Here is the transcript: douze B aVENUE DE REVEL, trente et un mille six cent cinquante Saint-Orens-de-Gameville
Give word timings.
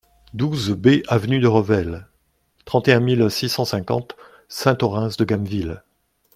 douze 0.33 0.71
B 0.71 1.03
aVENUE 1.09 1.39
DE 1.41 1.45
REVEL, 1.47 2.07
trente 2.65 2.87
et 2.87 2.93
un 2.93 2.99
mille 2.99 3.29
six 3.29 3.49
cent 3.49 3.65
cinquante 3.65 4.15
Saint-Orens-de-Gameville 4.49 5.83